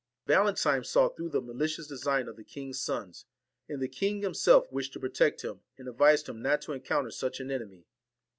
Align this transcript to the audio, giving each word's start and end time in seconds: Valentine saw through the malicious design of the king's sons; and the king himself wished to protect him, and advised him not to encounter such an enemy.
Valentine 0.25 0.83
saw 0.83 1.09
through 1.09 1.29
the 1.29 1.39
malicious 1.39 1.85
design 1.85 2.27
of 2.27 2.35
the 2.35 2.43
king's 2.43 2.81
sons; 2.81 3.25
and 3.69 3.79
the 3.79 3.87
king 3.87 4.23
himself 4.23 4.65
wished 4.71 4.93
to 4.93 4.99
protect 4.99 5.43
him, 5.43 5.59
and 5.77 5.87
advised 5.87 6.27
him 6.27 6.41
not 6.41 6.59
to 6.59 6.73
encounter 6.73 7.11
such 7.11 7.39
an 7.39 7.51
enemy. 7.51 7.85